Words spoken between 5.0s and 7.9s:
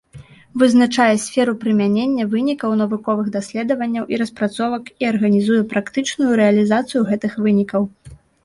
і арганізуе практычную рэалізацыю гэтых вынікаў.